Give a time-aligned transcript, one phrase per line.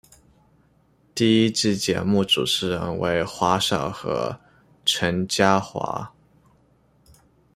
[1.13, 4.39] 第一季节目主持人为华少和
[4.83, 6.11] 陈嘉桦。